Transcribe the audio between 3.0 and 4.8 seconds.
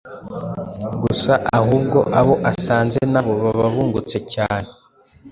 nabo baba bungutse cyane.